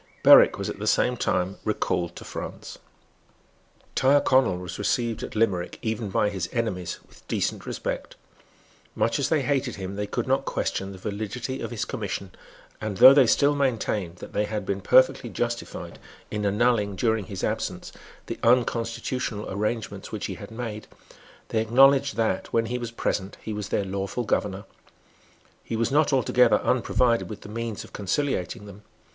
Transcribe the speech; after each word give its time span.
Berwick 0.23 0.57
was 0.57 0.67
at 0.67 0.79
the 0.79 0.87
same 0.87 1.15
time 1.15 1.57
recalled 1.63 2.15
to 2.15 2.23
France. 2.25 2.79
Tyrconnel 3.95 4.57
was 4.57 4.79
received 4.79 5.21
at 5.21 5.35
Limerick, 5.35 5.77
even 5.83 6.09
by 6.09 6.31
his 6.31 6.49
enemies, 6.51 6.99
with 7.07 7.27
decent 7.27 7.67
respect. 7.67 8.15
Much 8.95 9.19
as 9.19 9.29
they 9.29 9.43
hated 9.43 9.75
him, 9.75 9.97
they 9.97 10.07
could 10.07 10.25
not 10.27 10.43
question 10.43 10.91
the 10.91 10.97
validity 10.97 11.61
of 11.61 11.69
his 11.69 11.85
commission; 11.85 12.31
and, 12.81 12.97
though 12.97 13.13
they 13.13 13.27
still 13.27 13.53
maintained 13.55 14.15
that 14.15 14.33
they 14.33 14.45
had 14.45 14.65
been 14.65 14.81
perfectly 14.81 15.29
justified 15.29 15.99
in 16.31 16.47
annulling, 16.47 16.95
during 16.95 17.25
his 17.25 17.43
absence, 17.43 17.91
the 18.25 18.39
unconstitutional 18.41 19.47
arrangements 19.51 20.11
which 20.11 20.25
he 20.25 20.33
had 20.33 20.49
made, 20.49 20.87
they 21.49 21.61
acknowledged 21.61 22.15
that, 22.15 22.51
when 22.51 22.65
he 22.65 22.79
was 22.79 22.89
present, 22.89 23.37
he 23.43 23.53
was 23.53 23.69
their 23.69 23.85
lawful 23.85 24.23
governor. 24.23 24.65
He 25.63 25.75
was 25.75 25.91
not 25.91 26.11
altogether 26.11 26.57
unprovided 26.63 27.29
with 27.29 27.41
the 27.41 27.49
means 27.49 27.83
of 27.83 27.93
conciliating 27.93 28.65
them. 28.65 28.81